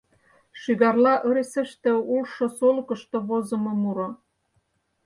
Шӱгарла 0.59 1.13
ыресыште 1.29 1.91
улшо 2.13 2.45
солыкышто 2.57 3.17
возымо 3.27 3.73
муро. 3.81 4.09